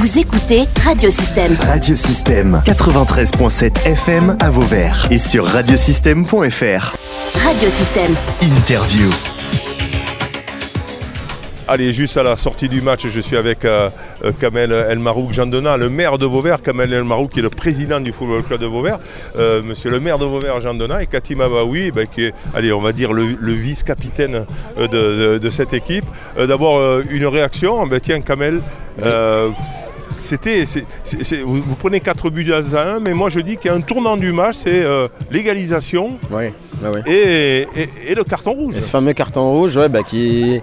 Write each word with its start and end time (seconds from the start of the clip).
Vous 0.00 0.18
écoutez 0.18 0.64
Radiosystème. 0.84 1.54
Radiosystème 1.60 2.62
93.7 2.64 3.86
FM 3.86 4.36
à 4.40 4.48
Vauvert 4.48 5.06
et 5.10 5.18
sur 5.18 5.44
radiosystème.fr. 5.44 6.96
Radiosystème. 7.44 8.14
Interview. 8.42 9.10
Allez, 11.68 11.92
juste 11.92 12.16
à 12.16 12.22
la 12.24 12.36
sortie 12.36 12.68
du 12.68 12.80
match, 12.82 13.06
je 13.06 13.20
suis 13.20 13.36
avec 13.36 13.64
euh, 13.64 13.90
euh, 14.24 14.32
Kamel 14.40 14.72
El 14.72 14.98
Marouk 14.98 15.32
Jandona, 15.32 15.76
le 15.76 15.88
maire 15.88 16.18
de 16.18 16.26
Vauvert, 16.26 16.62
Kamel 16.62 16.92
El 16.92 17.04
Marouk 17.04 17.30
qui 17.32 17.38
est 17.38 17.42
le 17.42 17.50
président 17.50 18.00
du 18.00 18.10
Football 18.12 18.42
Club 18.42 18.60
de 18.60 18.66
Vauvert, 18.66 18.98
euh, 19.38 19.62
monsieur 19.62 19.88
le 19.90 20.00
maire 20.00 20.18
de 20.18 20.24
Vauvert 20.24 20.60
Jandona 20.60 21.00
et 21.02 21.06
Katima 21.06 21.48
Baoui, 21.48 21.92
ben, 21.92 22.06
qui 22.08 22.24
est, 22.24 22.34
allez, 22.56 22.72
on 22.72 22.80
va 22.80 22.92
dire 22.92 23.12
le, 23.12 23.36
le 23.38 23.52
vice-capitaine 23.52 24.46
euh, 24.78 24.88
de, 24.88 25.34
de- 25.34 25.38
de 25.38 25.50
cette 25.50 25.72
équipe. 25.72 26.06
Euh, 26.38 26.46
D'abord, 26.48 26.78
euh, 26.78 27.04
une 27.08 27.26
réaction, 27.26 27.86
ben, 27.86 28.00
tiens 28.00 28.20
Kamel, 28.20 28.60
euh, 29.04 29.50
c'était, 30.10 30.64
vous, 31.44 31.62
vous 31.62 31.74
prenez 31.76 32.00
4 32.00 32.30
buts 32.30 32.52
à 32.52 32.58
1, 32.96 33.00
mais 33.00 33.14
moi 33.14 33.30
je 33.30 33.40
dis 33.40 33.56
qu'il 33.56 33.70
y 33.70 33.74
a 33.74 33.76
un 33.76 33.80
tournant 33.80 34.16
du 34.16 34.32
match, 34.32 34.56
c'est 34.58 34.84
euh, 34.84 35.08
l'égalisation 35.30 36.18
ouais. 36.30 36.52
et, 37.06 37.66
et- 37.76 37.88
et 38.08 38.14
le 38.14 38.24
carton 38.24 38.52
rouge. 38.52 38.76
Et 38.76 38.80
ce 38.80 38.90
fameux 38.90 39.12
carton 39.12 39.50
rouge 39.52 39.76
ouais, 39.76 39.88
bah, 39.88 40.02
qui, 40.02 40.60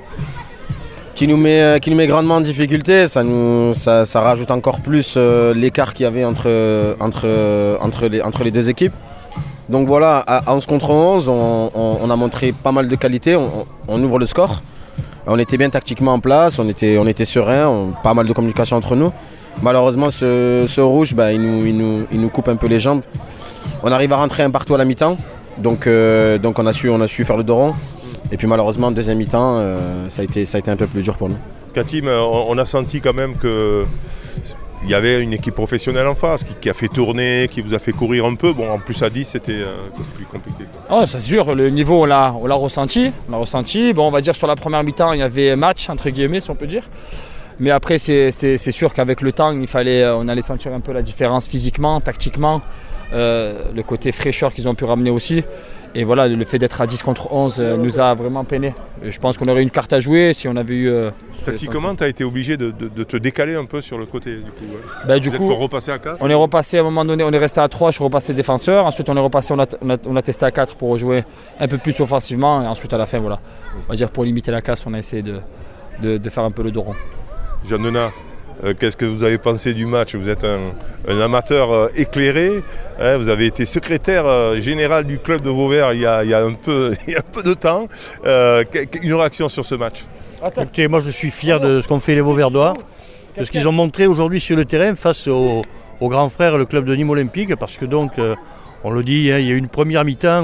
qui, 1.15 1.27
nous 1.27 1.37
met, 1.37 1.61
euh, 1.61 1.79
qui 1.79 1.89
nous 1.89 1.95
met 1.97 2.07
grandement 2.07 2.35
en 2.35 2.41
difficulté, 2.41 3.07
ça, 3.07 3.23
nous, 3.23 3.73
ça, 3.73 4.05
ça 4.05 4.21
rajoute 4.21 4.51
encore 4.51 4.81
plus 4.81 5.15
euh, 5.17 5.53
l'écart 5.53 5.93
qu'il 5.93 6.03
y 6.03 6.07
avait 6.07 6.25
entre, 6.25 6.95
entre, 6.99 7.77
entre, 7.81 8.07
les, 8.07 8.21
entre 8.21 8.43
les 8.43 8.51
deux 8.51 8.69
équipes. 8.69 8.93
Donc 9.69 9.85
voilà, 9.87 10.19
à 10.27 10.53
11 10.53 10.65
contre 10.65 10.89
11, 10.91 11.27
on, 11.29 11.71
on- 11.73 11.97
on 12.01 12.09
a 12.09 12.15
montré 12.15 12.51
pas 12.53 12.71
mal 12.71 12.87
de 12.87 12.95
qualité, 12.95 13.35
on 13.35 14.03
ouvre 14.03 14.17
le 14.19 14.25
score. 14.25 14.61
On 15.29 15.37
était 15.39 15.57
bien 15.57 15.69
tactiquement 15.69 16.13
en 16.13 16.19
place, 16.19 16.57
on 16.57 16.69
était, 16.69 16.97
on 16.97 17.25
serein, 17.25 17.93
pas 18.01 18.13
mal 18.13 18.25
de 18.25 18.33
communication 18.33 18.77
entre 18.77 18.95
nous. 18.95 19.11
Malheureusement, 19.61 20.09
ce, 20.09 20.79
rouge, 20.79 21.13
bah, 21.13 21.33
il, 21.33 21.41
nous, 21.41 22.29
coupe 22.29 22.47
un 22.47 22.55
peu 22.55 22.67
les 22.67 22.79
jambes. 22.79 23.01
On 23.83 23.91
arrive 23.91 24.13
à 24.13 24.17
rentrer 24.17 24.43
un 24.43 24.51
partout 24.51 24.73
à 24.75 24.77
la 24.77 24.85
mi-temps, 24.85 25.17
donc, 25.57 25.85
euh, 25.87 26.37
on, 26.43 26.65
a 26.65 26.73
su, 27.07 27.25
faire 27.25 27.37
le 27.37 27.43
dos 27.43 27.55
rond. 27.55 27.73
Et 28.31 28.37
puis 28.37 28.47
malheureusement, 28.47 28.87
en 28.87 28.91
deuxième 28.91 29.17
mi-temps, 29.17 29.57
euh, 29.59 30.05
ça, 30.09 30.21
a 30.21 30.25
été, 30.25 30.45
ça 30.45 30.57
a 30.57 30.59
été 30.59 30.71
un 30.71 30.75
peu 30.75 30.87
plus 30.87 31.01
dur 31.01 31.17
pour 31.17 31.29
nous. 31.29 31.37
Katim, 31.73 32.07
euh, 32.07 32.21
on 32.21 32.57
a 32.57 32.65
senti 32.65 33.01
quand 33.01 33.13
même 33.13 33.35
que 33.35 33.85
il 34.87 34.91
y 34.91 34.95
avait 34.95 35.21
une 35.21 35.33
équipe 35.33 35.53
professionnelle 35.53 36.07
en 36.07 36.15
face 36.15 36.45
qui, 36.45 36.69
a 36.69 36.73
fait 36.73 36.87
tourner, 36.87 37.49
qui 37.51 37.59
vous 37.59 37.73
a 37.73 37.79
fait 37.79 37.91
courir 37.91 38.23
un 38.25 38.35
peu. 38.35 38.53
Bon, 38.53 38.71
en 38.71 38.79
plus 38.79 39.03
à 39.03 39.09
10, 39.09 39.25
c'était 39.25 39.51
euh, 39.51 39.89
plus 40.15 40.23
compliqué. 40.23 40.63
quoi. 40.71 41.01
Oh, 41.01 41.05
c'est 41.05 41.19
sûr, 41.19 41.53
le 41.55 41.69
niveau 41.69 42.03
on 42.03 42.05
l'a, 42.05 42.33
on 42.39 42.47
l'a 42.47 42.55
ressenti. 42.55 43.11
On 43.27 43.33
l'a 43.33 43.37
ressenti. 43.37 43.91
Bon, 43.91 44.07
on 44.07 44.11
va 44.11 44.21
dire 44.21 44.33
sur 44.33 44.47
la 44.47 44.55
première 44.55 44.85
mi-temps, 44.85 45.11
il 45.11 45.19
y 45.19 45.23
avait 45.23 45.57
match, 45.57 45.89
entre 45.89 46.09
guillemets, 46.09 46.39
si 46.39 46.49
on 46.51 46.55
peut 46.55 46.67
dire. 46.67 46.83
Mais 47.59 47.71
après, 47.71 47.97
c'est, 47.97 48.31
sûr 48.71 48.93
qu'avec 48.93 49.19
le 49.19 49.33
temps, 49.33 49.51
il 49.51 49.67
fallait, 49.67 50.03
euh, 50.03 50.15
on 50.15 50.29
allait 50.29 50.41
sentir 50.41 50.73
un 50.73 50.79
peu 50.79 50.93
la 50.93 51.01
différence 51.01 51.49
physiquement, 51.49 51.99
tactiquement, 51.99 52.61
le 53.13 53.81
côté 53.83 54.11
fraîcheur 54.11 54.53
qu'ils 54.53 54.67
ont 54.67 54.75
pu 54.75 54.85
ramener 54.85 55.09
aussi. 55.09 55.43
Et 55.95 56.03
voilà, 56.03 56.27
le 56.27 56.45
fait 56.45 56.59
d'être 56.59 56.79
à 56.81 56.85
10 56.85 57.01
contre 57.01 57.31
11 57.33 57.55
euh, 57.59 57.75
nous 57.77 57.99
a 57.99 58.13
vraiment 58.13 58.43
peiné. 58.43 58.75
Je 59.01 59.17
pense 59.19 59.37
qu'on 59.37 59.45
aurait 59.47 59.63
une 59.63 59.71
carte 59.71 59.93
à 59.93 59.99
jouer 59.99 60.33
si 60.33 60.47
on 60.47 60.55
avait 60.55 60.75
eu. 60.75 60.89
euh, 60.89 61.09
Tactiquement, 61.45 61.95
tu 61.95 62.03
as 62.03 62.07
été 62.09 62.23
obligé 62.25 62.55
de, 62.57 62.69
de- 62.71 62.89
de 62.89 63.03
te 63.03 63.15
décaler 63.17 63.55
un 63.55 63.65
peu 63.65 63.81
sur 63.81 63.97
le 63.97 64.05
côté. 64.05 64.35
Du 64.35 64.51
coup, 64.51 64.65
ouais? 64.65 64.81
Bah, 65.07 65.17
du 65.17 65.31
coup, 65.31 65.55
repassait 65.55 65.93
à 65.93 65.97
4. 65.97 66.17
On 66.19 66.29
est 66.29 66.33
repassé 66.35 66.77
à 66.77 66.81
un 66.81 66.83
moment 66.83 67.05
donné, 67.05 67.23
on 67.23 67.31
est 67.31 67.37
resté 67.37 67.61
à 67.61 67.67
3, 67.69 67.89
je 67.91 67.95
suis 67.95 68.03
repassé 68.03 68.33
défenseur. 68.33 68.85
Ensuite, 68.85 69.09
on 69.09 69.15
est 69.15 69.19
repassé, 69.21 69.53
on 69.53 69.59
a, 69.59 69.65
on 69.81 69.89
a- 69.91 69.97
on 70.07 70.15
a 70.17 70.21
testé 70.21 70.45
à 70.45 70.51
4 70.51 70.75
pour 70.75 70.95
jouer 70.97 71.23
un 71.59 71.67
peu 71.67 71.77
plus 71.77 71.99
offensivement. 72.01 72.61
Et 72.61 72.67
ensuite, 72.67 72.93
à 72.93 72.97
la 72.97 73.05
fin, 73.07 73.17
voilà. 73.19 73.39
On 73.87 73.89
va 73.89 73.95
dire 73.95 74.11
pour 74.11 74.23
limiter 74.25 74.51
la 74.51 74.61
casse, 74.61 74.85
on 74.85 74.93
a 74.93 74.99
essayé 74.99 75.23
de, 75.23 75.39
de- 76.17 76.29
faire 76.29 76.43
un 76.43 76.51
peu 76.51 76.61
le 76.63 76.69
dos 76.71 76.81
rond. 76.81 76.95
Jean 77.67 77.79
euh, 78.63 78.73
qu'est-ce 78.77 78.97
que 78.97 79.05
vous 79.05 79.23
avez 79.23 79.37
pensé 79.37 79.73
du 79.73 79.85
match? 79.85 80.15
Vous 80.15 80.29
êtes 80.29 80.43
un, 80.43 81.21
amateur 81.21 81.71
euh, 81.71 81.87
éclairé. 81.95 82.63
hein, 82.99 83.17
vous 83.17 83.29
avez 83.29 83.45
été 83.45 83.65
secrétaire 83.65 84.25
euh, 84.25 84.59
général 84.59 85.05
du 85.05 85.19
club 85.19 85.41
de 85.41 85.49
Vauvert 85.49 85.93
il 85.93 85.99
y 85.99 86.05
a, 86.05 86.19
un, 86.45 86.53
peu, 86.53 86.93
de 87.43 87.53
temps. 87.53 87.87
Une 89.03 89.13
réaction 89.13 89.49
sur 89.49 89.65
ce 89.65 89.75
match? 89.75 90.05
Écoutez, 90.45 90.87
moi 90.87 91.01
je 91.05 91.11
suis 91.11 91.29
fier 91.29 91.59
de 91.59 91.81
ce 91.81 91.87
qu'ont 91.87 91.99
fait 91.99 92.15
les 92.15 92.21
Vauverdois, 92.21 92.73
de 93.37 93.43
ce 93.43 93.51
qu'ils 93.51 93.67
ont 93.67 93.71
montré 93.71 94.07
aujourd'hui 94.07 94.39
sur 94.39 94.55
le 94.55 94.65
terrain 94.65 94.95
face 94.95 95.27
au, 95.27 95.61
au 95.99 96.09
grand 96.09 96.29
frère, 96.29 96.57
le 96.57 96.65
club 96.65 96.85
de 96.85 96.95
Nîmes 96.95 97.09
Olympique, 97.09 97.55
parce 97.55 97.77
que 97.77 97.85
donc, 97.85 98.13
on 98.87 98.91
le 98.91 99.03
dit, 99.03 99.31
hein, 99.31 99.39
il 99.39 99.47
y 99.47 99.51
a 99.51 99.53
eu 99.53 99.57
une 99.57 99.67
première 99.67 100.05
mi-temps 100.05 100.43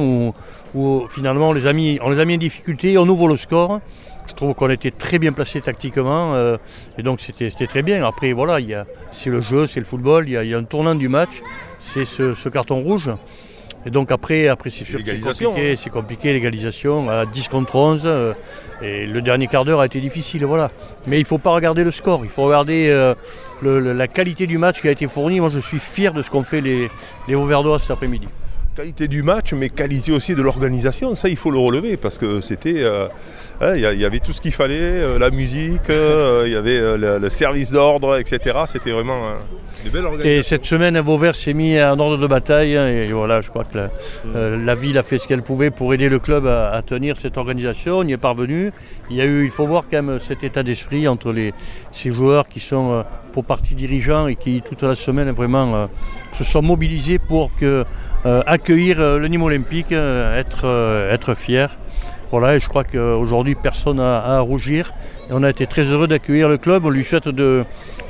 où, 0.76 1.08
finalement 1.10 1.50
on 1.50 1.54
les, 1.54 1.68
a 1.68 1.74
mis, 1.74 1.94
les 1.94 2.00
en 2.00 2.38
difficulté, 2.38 2.98
on 2.98 3.08
ouvre 3.08 3.28
le 3.28 3.36
score. 3.36 3.80
Je 4.28 4.34
trouve 4.34 4.54
qu'on 4.54 4.70
était 4.70 4.92
très 4.92 5.20
bien 5.20 5.34
placé 5.34 5.60
tactiquement 5.62 6.34
euh, 6.34 6.58
et 6.98 7.04
donc 7.04 7.20
c'était 7.22 7.68
très 7.68 7.84
bien. 7.84 8.06
Après 8.06 8.34
voilà, 8.34 8.58
c'est 9.12 9.30
le 9.30 9.42
jeu, 9.42 9.68
c'est 9.68 9.80
le 9.80 9.86
football, 9.86 10.28
il 10.28 10.34
y, 10.34 10.54
a, 10.54 10.58
un 10.58 10.64
tournant 10.64 10.96
du 10.96 11.10
match, 11.10 11.42
c'est 11.80 12.06
ce, 12.06 12.34
ce 12.34 12.50
carton 12.50 12.82
rouge. 12.82 13.10
Et 13.86 13.90
donc 13.90 14.12
après, 14.12 14.48
après 14.48 14.70
c'est 14.70 14.86
sûr 14.86 15.00
que 15.00 15.06
c'est 15.06 15.12
L'égalisation, 15.12 15.50
compliqué, 15.52 15.76
c'est 15.76 15.90
compliqué 15.90 16.34
l'égalisation 16.34 17.10
à 17.10 17.26
10 17.26 17.48
contre 17.50 17.76
11. 17.76 18.04
euh, 18.06 18.34
et 18.82 19.06
le 19.06 19.22
dernier 19.22 19.48
quart 19.48 19.64
d'heure 19.66 19.80
a 19.80 19.86
été 19.86 20.00
difficile, 20.02 20.44
voilà. 20.46 20.70
Mais 21.08 21.18
il 21.18 21.22
ne 21.22 21.26
faut 21.28 21.38
pas 21.38 21.52
regarder 21.52 21.84
le 21.84 21.92
score, 21.92 22.22
il 22.24 22.30
faut 22.30 22.44
regarder 22.44 22.88
euh, 22.90 23.14
le- 23.62 23.80
le- 23.80 23.94
la 23.94 24.08
qualité 24.08 24.46
du 24.48 24.58
match 24.58 24.82
qui 24.82 24.88
a 24.88 24.92
été 24.92 25.08
fourni. 25.08 25.40
Moi 25.40 25.50
je 25.54 25.60
suis 25.60 25.80
fier 25.80 26.14
de 26.14 26.22
ce 26.22 26.30
qu'ont 26.30 26.44
fait 26.44 26.62
les, 26.62 26.90
les 27.28 27.36
Auverdois 27.36 27.80
cet 27.80 27.92
après-midi. 27.92 28.28
Qualité 28.76 29.08
du 29.08 29.22
match, 29.22 29.54
mais 29.54 29.70
qualité 29.70 30.12
aussi 30.12 30.34
de 30.34 30.42
l'organisation. 30.42 31.14
Ça, 31.14 31.30
il 31.30 31.38
faut 31.38 31.52
le 31.52 31.60
relever 31.60 31.96
parce 31.96 32.18
que 32.18 32.42
c'était. 32.42 32.74
euh, 32.78 33.08
hein, 33.62 33.74
Il 33.76 33.82
y, 33.82 34.04
avait 34.06 34.18
tout 34.20 34.34
ce 34.34 34.42
qu'il 34.42 34.52
fallait, 34.52 34.74
euh, 34.82 35.20
la 35.20 35.30
musique, 35.30 35.92
euh, 35.92 36.44
il 36.48 36.54
y 36.54 36.56
avait 36.56 36.80
le, 36.98 37.30
service 37.30 37.72
d'ordre, 37.72 38.18
etc. 38.18 38.62
C'était 38.66 38.90
vraiment 38.90 39.34
une 39.86 39.92
belle 39.92 40.02
Et 40.02 40.06
organisation. 40.08 40.44
cette 40.50 40.66
semaine, 40.66 41.00
Vauvert 41.02 41.36
s'est 41.36 41.54
mis 41.54 41.80
en 41.80 42.00
ordre 42.00 42.18
de 42.18 42.26
bataille. 42.26 42.76
hein, 42.76 42.88
Et 42.88 43.12
voilà, 43.12 43.42
je 43.42 43.50
crois 43.52 43.64
que 43.64 43.78
la, 43.78 43.90
euh, 44.36 44.58
la 44.66 44.74
ville 44.74 44.98
a 44.98 45.04
fait 45.04 45.20
ce 45.20 45.28
qu'elle 45.28 45.44
pouvait 45.44 45.70
pour 45.70 45.94
aider 45.94 46.10
le 46.10 46.18
club 46.18 46.48
à, 46.48 46.72
à 46.72 46.82
tenir 46.82 47.16
cette 47.18 47.38
organisation. 47.38 48.00
On 48.00 48.08
y 48.08 48.14
est 48.14 48.18
parvenu. 48.18 48.72
Il 49.12 49.16
y 49.18 49.22
a 49.22 49.26
eu, 49.26 49.44
il 49.46 49.52
faut 49.52 49.68
voir 49.68 49.84
quand 49.84 50.02
même 50.02 50.18
cet 50.20 50.44
état 50.44 50.64
d'esprit 50.64 51.08
entre 51.08 51.32
les, 51.32 51.54
ces 51.92 52.10
joueurs 52.10 52.48
qui 52.48 52.60
sont 52.60 53.06
pour 53.34 53.46
partie 53.46 53.76
dirigeants 53.76 54.26
et 54.26 54.36
qui 54.36 54.64
toute 54.68 54.82
la 54.82 54.96
semaine 54.96 55.30
vraiment 55.30 55.90
se 56.34 56.44
sont 56.44 56.64
mobilisés 56.64 57.20
pour 57.20 57.52
que, 57.56 57.84
accueillir 58.46 59.00
euh, 59.00 59.20
le 59.20 59.28
Nîmes 59.28 59.44
Olympique, 59.44 59.92
euh, 59.92 60.40
être, 60.40 60.62
euh, 60.66 61.14
être 61.14 61.34
fiers. 61.34 61.68
Voilà, 62.32 62.56
et 62.56 62.60
je 62.60 62.68
crois 62.68 62.84
qu'aujourd'hui 62.84 63.56
personne 63.56 63.98
n'a 63.98 64.18
à 64.18 64.40
rougir. 64.40 64.92
Et 65.30 65.34
on 65.34 65.44
a 65.44 65.50
été 65.50 65.68
très 65.68 65.84
heureux 65.84 66.08
d'accueillir 66.08 66.50
le 66.50 66.58
club. 66.58 66.84
On 66.86 66.90
lui 66.90 67.04
souhaite 67.04 67.28
de, 67.28 67.64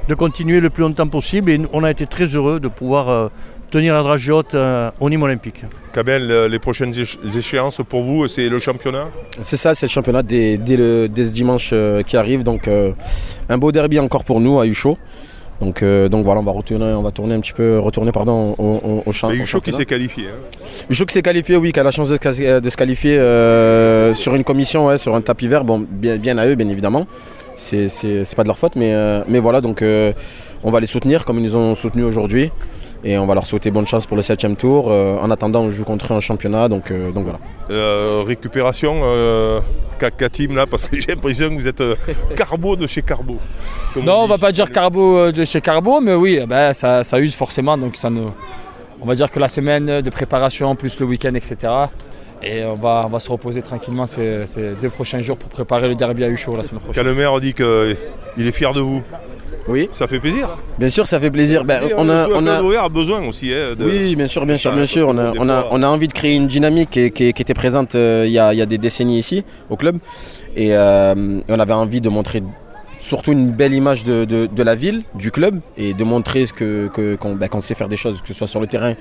de 0.08 0.14
continuer 0.14 0.62
le 0.62 0.70
plus 0.70 0.82
longtemps 0.82 1.08
possible. 1.08 1.52
Et 1.52 1.60
on 1.74 1.84
a 1.84 1.92
été 1.92 2.06
très 2.08 2.26
heureux 2.26 2.62
de 2.62 2.70
pouvoir 2.70 3.10
euh, 3.10 3.28
tenir 3.70 3.96
la 3.96 4.02
dragée 4.02 4.32
haute 4.32 4.56
euh, 4.56 4.92
au 5.02 5.10
Nîmes 5.10 5.24
Olympique. 5.24 5.64
Kamel, 5.92 6.32
euh, 6.32 6.48
les 6.48 6.60
prochaines 6.60 6.94
échéances 7.36 7.82
pour 7.90 8.04
vous, 8.04 8.30
c'est 8.30 8.48
le 8.48 8.60
championnat? 8.60 9.10
C'est 9.42 9.58
ça, 9.58 9.76
c'est 9.76 9.88
le 9.88 9.92
championnat 9.92 10.24
dès, 10.24 10.58
dès 10.58 10.78
le, 10.78 11.10
dès 11.10 11.26
ce 11.26 11.34
dimanche 11.34 11.72
euh, 11.74 12.02
qui 12.02 12.16
arrive. 12.16 12.44
Donc 12.44 12.70
euh, 12.70 12.94
un 13.50 13.58
beau 13.58 13.74
derby 13.74 14.00
encore 14.00 14.24
pour 14.24 14.40
nous 14.40 14.58
à 14.58 14.66
Ucho. 14.66 14.98
Donc, 15.62 15.82
euh, 15.82 16.10
donc 16.10 16.26
voilà, 16.26 16.42
on 16.42 16.44
va 16.44 16.52
retourner, 16.52 16.86
on 16.94 17.02
va 17.04 17.12
tourner 17.12 17.36
un 17.36 17.40
petit 17.40 17.54
peu, 17.54 17.80
retourner 17.80 18.12
pardon 18.12 18.54
au, 18.58 18.64
au, 18.64 19.04
au 19.06 19.12
champ- 19.14 19.30
eu 19.38 19.46
chaud 19.46 19.62
qui 19.62 19.72
s'est 19.78 19.86
qualifié. 19.86 20.28
hein. 20.28 20.66
Ucho 20.90 21.06
qui 21.06 21.14
s'est 21.14 21.22
qualifié, 21.22 21.56
oui, 21.56 21.72
qui 21.72 21.80
a 21.80 21.84
la 21.84 21.92
chance 21.92 22.10
de, 22.10 22.18
se- 22.18 22.42
euh, 22.44 22.60
de 22.60 22.70
se 22.70 22.76
qualifier 22.76 23.18
euh, 23.18 24.14
sur 24.14 24.36
une 24.36 24.44
commission, 24.44 24.88
ouais, 24.88 24.98
sur 24.98 25.16
un 25.16 25.22
tapis 25.22 25.48
vert. 25.48 25.64
Bon, 25.64 25.86
bien, 25.90 26.18
bien 26.18 26.38
à 26.38 26.48
eux, 26.48 26.56
bien 26.56 26.68
évidemment. 26.68 27.06
C'est 27.56 28.36
pas 28.36 28.44
de 28.44 28.48
leur 28.48 28.58
faute, 28.58 28.76
mais, 28.76 28.94
euh, 28.94 29.24
mais 29.28 29.40
voilà, 29.40 29.62
donc 29.62 29.82
euh, 29.82 30.14
on 30.64 30.72
va 30.72 30.80
les 30.80 30.88
soutenir 30.88 31.26
comme 31.26 31.38
ils 31.40 31.44
nous 31.44 31.56
ont 31.56 31.76
soutenus 31.76 32.06
aujourd'hui. 32.06 32.52
Et 33.06 33.18
on 33.18 33.26
va 33.26 33.34
leur 33.34 33.46
souhaiter 33.46 33.70
bonne 33.70 33.86
chance 33.86 34.06
pour 34.06 34.16
le 34.16 34.24
7 34.24 34.58
tour. 34.58 34.88
Euh, 34.90 35.18
en 35.22 35.30
attendant, 35.30 35.60
on 35.64 35.70
joue 35.70 35.84
contre 35.84 36.14
eux 36.14 36.16
en 36.16 36.22
championnat, 36.22 36.70
donc, 36.70 36.90
euh, 36.90 37.12
donc 37.12 37.26
voilà. 37.26 37.40
Euh, 37.70 38.24
récupération, 38.26 39.02
euh, 39.04 39.60
Ka- 40.00 40.10
Katim, 40.10 40.56
là, 40.56 40.66
parce 40.66 40.86
que 40.86 40.96
j'ai 41.02 41.08
l'impression 41.10 41.50
que 41.50 41.56
vous 41.56 41.68
êtes 41.68 41.82
euh, 41.82 41.96
Carbo 42.38 42.78
de 42.78 42.88
chez 42.88 43.02
Carbo. 43.02 43.36
Non, 43.98 44.20
on 44.20 44.24
dit. 44.24 44.30
va 44.30 44.38
pas 44.38 44.54
dire 44.54 44.72
Carbo 44.72 45.34
de 45.34 45.44
chez 45.44 45.60
Carbo, 45.60 46.00
mais 46.00 46.14
oui, 46.14 46.40
eh 46.42 46.46
ben, 46.46 46.72
ça, 46.72 47.04
ça 47.04 47.20
use 47.20 47.36
forcément. 47.36 47.78
Donc 47.78 47.98
ça 47.98 48.10
nous, 48.10 48.32
on 49.02 49.06
va 49.06 49.16
dire 49.16 49.30
que 49.30 49.40
la 49.40 49.50
semaine 49.50 50.00
de 50.00 50.10
préparation, 50.10 50.74
plus 50.78 50.98
le 51.02 51.06
week-end, 51.06 51.34
etc. 51.36 51.58
Et 52.44 52.66
on 52.66 52.76
va, 52.76 53.04
on 53.06 53.10
va 53.10 53.20
se 53.20 53.32
reposer 53.32 53.62
tranquillement 53.62 54.06
ces, 54.06 54.46
ces 54.46 54.72
deux 54.82 54.90
prochains 54.90 55.22
jours 55.22 55.38
pour 55.38 55.50
préparer 55.50 55.88
le 55.88 55.96
derby 55.96 56.24
à 56.24 56.30
Ucho 56.30 56.56
la 56.58 56.64
semaine 56.64 56.80
Quand 56.82 56.86
prochaine. 56.92 57.06
le 57.06 57.16
maire 57.16 57.40
dit 57.40 57.54
qu'il 57.54 58.48
est 58.48 58.52
fier 58.52 58.74
de 58.74 58.82
vous, 58.82 59.02
Oui, 59.68 59.88
ça 59.92 60.08
fait 60.08 60.20
plaisir. 60.20 60.58
bien 60.78 60.90
sûr, 60.90 61.08
ça 61.08 61.20
fait 61.22 61.32
plaisir. 61.32 61.64
Ben, 61.64 61.82
on 61.98 62.10
a, 62.10 62.28
on 62.30 62.46
a, 62.46 62.82
a 62.84 62.90
besoin 62.90 63.26
aussi. 63.26 63.54
hein, 63.54 63.76
de- 63.80 63.86
Oui, 63.86 64.16
bien 64.18 64.28
sûr, 64.28 64.46
bien 64.46 64.58
sûr, 64.58 64.74
bien 64.74 64.86
sûr. 64.86 65.06
que 65.08 65.12
On 65.12 65.18
a, 65.18 65.32
on, 65.38 65.48
a, 65.50 65.68
on 65.72 65.82
a 65.84 65.88
envie 65.88 66.10
de 66.10 66.14
créer 66.14 66.36
une 66.36 66.48
dynamique 66.48 66.90
qui, 66.90 67.12
qui- 67.12 67.32
qui 67.32 67.42
était 67.42 67.54
présente 67.54 67.96
euh, 67.96 68.24
il, 68.26 68.34
y 68.34 68.40
a, 68.40 68.54
il 68.54 68.60
y 68.60 68.62
a 68.62 68.66
des 68.66 68.78
décennies 68.78 69.20
ici 69.20 69.46
au 69.70 69.78
club. 69.78 69.98
Et 70.58 70.76
euh, 70.76 71.40
on 71.48 71.60
avait 71.60 71.74
envie 71.74 72.02
de 72.02 72.10
montrer 72.10 72.44
surtout 72.98 73.32
une 73.32 73.52
belle 73.52 73.74
image 73.74 74.04
de, 74.04 74.26
de- 74.26 74.48
de 74.48 74.64
la 74.64 74.76
ville, 74.76 75.04
du 75.16 75.32
club, 75.32 75.60
et 75.78 75.94
de 75.94 76.04
montrer 76.04 76.46
ce 76.46 76.52
que, 76.54 76.90
que- 76.94 77.16
qu'on 77.16 77.36
ben, 77.36 77.48
qu'on 77.48 77.62
sait 77.62 77.74
faire 77.76 77.88
des 77.90 77.96
choses, 77.98 78.20
que 78.22 78.28
ce 78.28 78.34
soit 78.34 78.48
sur 78.48 78.60
le 78.60 78.68
terrain 78.68 78.96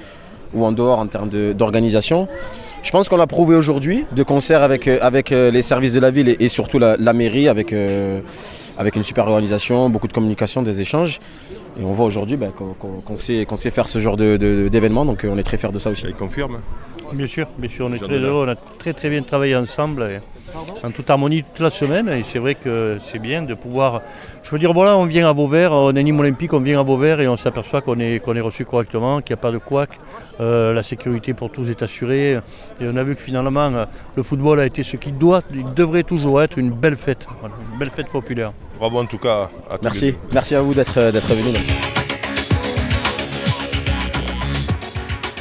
ou 0.55 0.65
en 0.65 0.73
dehors 0.73 0.99
en 0.99 1.07
termes 1.07 1.29
de- 1.29 1.53
d'organisation. 1.53 2.29
Je 2.83 2.91
pense 2.91 3.09
qu'on 3.09 3.17
l'a 3.17 3.27
prouvé 3.27 3.55
aujourd'hui, 3.55 4.05
de 4.15 4.23
concert 4.23 4.63
avec, 4.63 4.89
euh, 4.89 4.99
avec 5.03 5.31
euh, 5.33 5.51
les 5.51 5.63
services 5.63 5.93
de 5.93 6.01
la 6.01 6.11
ville 6.11 6.29
et, 6.29 6.37
et 6.41 6.49
surtout 6.49 6.79
la, 6.79 6.97
la 6.99 7.13
mairie, 7.13 7.49
avec, 7.49 7.73
euh, 7.73 8.21
avec 8.77 8.97
une 8.97 9.03
super 9.05 9.27
organisation, 9.29 9.89
beaucoup 9.89 10.09
de 10.09 10.13
communication, 10.13 10.63
des 10.63 10.81
échanges. 10.81 11.21
Et 11.81 11.85
on 11.85 11.93
voit 11.93 12.07
aujourd'hui 12.07 12.37
bah, 12.37 12.49
qu'on 12.57 13.17
sait, 13.17 13.47
qu'on 13.47 13.57
sait 13.57 13.71
faire 13.71 13.89
ce 13.89 13.99
genre 13.99 14.17
d'événements, 14.17 15.05
donc 15.05 15.25
on 15.29 15.39
est 15.39 15.43
très 15.43 15.57
fiers 15.57 15.73
de 15.73 15.79
ça 15.79 15.91
aussi. 15.91 16.05
Il 16.09 16.15
confirme. 16.15 16.59
Bien 17.13 17.27
sûr, 17.27 17.47
bien 17.59 17.71
sûr, 17.71 17.87
on 17.89 17.93
est 17.95 17.99
très 17.99 18.17
heureux, 18.19 18.47
on 18.47 18.51
a 18.51 18.57
très 18.79 18.93
très 18.95 19.09
bien 19.11 19.23
travaillé 19.23 19.55
ensemble, 19.55 20.03
et 20.03 20.19
en 20.83 20.91
toute 20.91 21.09
harmonie 21.11 21.43
toute 21.43 21.61
la 21.61 21.71
semaine, 21.71 22.09
et 22.09 22.23
c'est 22.23 22.39
vrai 22.39 22.55
que 22.55 22.99
c'est 23.01 23.19
bien 23.19 23.43
de 23.43 23.55
pouvoir... 23.55 24.03
Je 24.43 24.51
veux 24.51 24.59
dire, 24.59 24.73
voilà, 24.73 24.97
on 24.97 25.07
vient 25.07 25.29
à 25.29 25.33
Vauvert, 25.33 25.73
on 25.73 25.95
est 25.95 26.03
Nîmes 26.03 26.21
Olympique, 26.21 26.53
on 26.53 26.61
vient 26.61 26.81
à 26.81 26.83
Vauvert 26.83 27.21
et 27.21 27.29
on 27.29 27.37
s'aperçoit 27.37 27.81
qu'on 27.81 27.99
est, 27.99 28.21
qu'on 28.21 28.35
est 28.37 28.41
reçu 28.41 28.65
correctement, 28.65 29.21
qu'il 29.21 29.35
n'y 29.35 29.39
a 29.39 29.43
pas 29.43 29.53
de 29.53 29.59
couac, 29.59 29.91
euh, 30.41 30.73
la 30.73 30.83
sécurité 30.83 31.33
pour 31.35 31.51
tous 31.51 31.71
est 31.71 31.83
assurée, 31.83 32.33
et 32.33 32.41
on 32.83 32.97
a 32.97 33.03
vu 33.03 33.15
que 33.15 33.21
finalement, 33.23 33.73
euh, 33.73 33.85
le 34.17 34.23
football 34.23 34.61
a 34.61 34.67
été 34.67 34.83
ce 34.83 34.97
qu'il 34.97 35.17
doit, 35.17 35.43
il 35.55 35.73
devrait 35.75 36.03
toujours 36.03 36.43
être 36.43 36.59
une 36.59 36.71
belle 36.71 36.97
fête, 36.97 37.27
voilà, 37.41 37.55
une 37.73 37.79
belle 37.79 37.91
fête 37.91 38.09
populaire. 38.09 38.53
Bravo 38.79 38.99
en 38.99 39.07
tout 39.07 39.19
cas 39.19 39.49
à 39.71 39.79
tous 39.79 39.85
les 39.85 39.85
Merci, 39.85 40.13
deux. 40.13 40.19
merci 40.35 40.55
à 40.55 40.61
vous 40.61 40.75
d'être 40.75 41.13
d'être 41.13 41.35
venus. 41.35 41.57